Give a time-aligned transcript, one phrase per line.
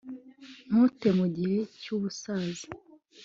[0.67, 2.65] ntunte mu gihe cy'ubusaza